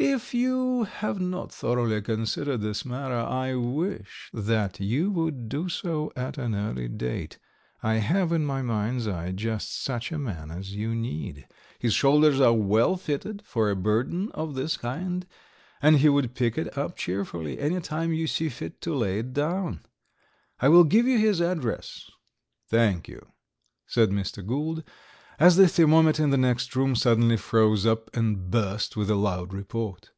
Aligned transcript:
"If 0.00 0.32
you 0.32 0.84
have 0.84 1.20
not 1.20 1.50
thoroughly 1.50 2.00
considered 2.00 2.58
this 2.60 2.84
matter 2.84 3.16
I 3.18 3.56
wish 3.56 4.30
that 4.32 4.78
you 4.78 5.10
would 5.10 5.48
do 5.48 5.68
so 5.68 6.12
at 6.14 6.38
an 6.38 6.54
early 6.54 6.86
date. 6.86 7.38
I 7.82 7.94
have 7.94 8.30
in 8.30 8.44
my 8.46 8.62
mind's 8.62 9.08
eye 9.08 9.32
just 9.32 9.82
such 9.82 10.12
a 10.12 10.18
man 10.18 10.52
as 10.52 10.72
you 10.72 10.94
need. 10.94 11.48
His 11.80 11.94
shoulders 11.94 12.38
are 12.40 12.52
well 12.54 12.96
fitted 12.96 13.42
for 13.44 13.70
a 13.70 13.76
burden 13.76 14.30
of 14.34 14.54
this 14.54 14.76
kind, 14.76 15.26
and 15.82 15.96
he 15.98 16.08
would 16.08 16.36
pick 16.36 16.56
it 16.56 16.78
up 16.78 16.96
cheerfully 16.96 17.58
any 17.58 17.80
time 17.80 18.12
you 18.12 18.28
see 18.28 18.48
fit 18.48 18.80
to 18.82 18.94
lay 18.94 19.18
it 19.18 19.32
down. 19.32 19.80
I 20.60 20.68
will 20.68 20.84
give 20.84 21.08
you 21.08 21.18
his 21.18 21.40
address." 21.40 22.08
"Thank 22.68 23.08
you," 23.08 23.26
said 23.88 24.10
Mr. 24.10 24.46
Gould, 24.46 24.84
as 25.40 25.54
the 25.54 25.68
thermometer 25.68 26.24
in 26.24 26.30
the 26.30 26.36
next 26.36 26.74
room 26.74 26.96
suddenly 26.96 27.36
froze 27.36 27.86
up 27.86 28.10
and 28.12 28.50
burst 28.50 28.96
with 28.96 29.08
a 29.08 29.14
loud 29.14 29.54
report. 29.54 30.10